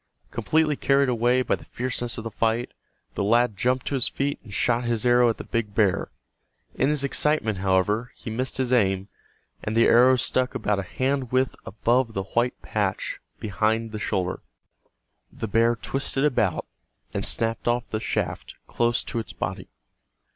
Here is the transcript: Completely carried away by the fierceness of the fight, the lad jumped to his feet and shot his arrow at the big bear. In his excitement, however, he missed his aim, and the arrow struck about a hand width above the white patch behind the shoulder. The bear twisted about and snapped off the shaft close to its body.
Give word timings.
Completely 0.31 0.75
carried 0.75 1.09
away 1.09 1.43
by 1.43 1.53
the 1.53 1.63
fierceness 1.63 2.17
of 2.17 2.23
the 2.23 2.31
fight, 2.31 2.71
the 3.13 3.23
lad 3.23 3.55
jumped 3.55 3.85
to 3.85 3.93
his 3.93 4.07
feet 4.07 4.39
and 4.43 4.51
shot 4.51 4.83
his 4.83 5.05
arrow 5.05 5.29
at 5.29 5.37
the 5.37 5.43
big 5.43 5.75
bear. 5.75 6.09
In 6.73 6.89
his 6.89 7.03
excitement, 7.03 7.59
however, 7.59 8.11
he 8.15 8.31
missed 8.31 8.57
his 8.57 8.73
aim, 8.73 9.09
and 9.63 9.77
the 9.77 9.85
arrow 9.85 10.15
struck 10.15 10.55
about 10.55 10.79
a 10.79 10.81
hand 10.81 11.31
width 11.31 11.55
above 11.67 12.13
the 12.15 12.23
white 12.23 12.59
patch 12.63 13.19
behind 13.39 13.91
the 13.91 13.99
shoulder. 13.99 14.39
The 15.31 15.47
bear 15.47 15.75
twisted 15.75 16.25
about 16.25 16.65
and 17.13 17.23
snapped 17.23 17.67
off 17.67 17.87
the 17.89 17.99
shaft 17.99 18.55
close 18.65 19.03
to 19.03 19.19
its 19.19 19.33
body. 19.33 19.67